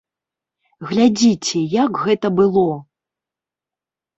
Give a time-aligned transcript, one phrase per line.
[0.91, 2.65] Глядзіце, як гэта было!